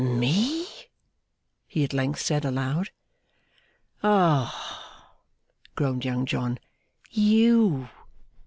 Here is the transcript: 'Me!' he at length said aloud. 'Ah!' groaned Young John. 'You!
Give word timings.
'Me!' 0.03 0.67
he 1.67 1.83
at 1.83 1.93
length 1.93 2.19
said 2.21 2.43
aloud. 2.43 2.89
'Ah!' 4.01 5.13
groaned 5.75 6.03
Young 6.03 6.25
John. 6.25 6.57
'You! 7.11 7.87